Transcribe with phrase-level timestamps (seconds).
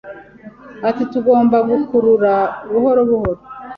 [0.89, 2.33] Ati Tugomba gukurura
[2.71, 3.41] buhoro buhoro